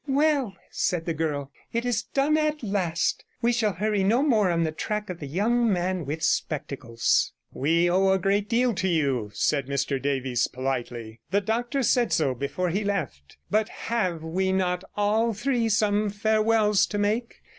[0.07, 3.23] 'Well,' said the girl, 'it is done at last.
[3.43, 7.87] We shall hurry no more on the track of the young man with spectacles.' 'We
[7.87, 12.71] owe a great deal to you,' said Mr Davies politely; 'the doctor said so before
[12.71, 13.37] he left.
[13.51, 17.35] But having we not all three some farewells to make?